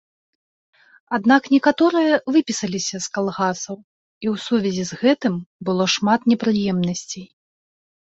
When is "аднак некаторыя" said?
1.17-2.15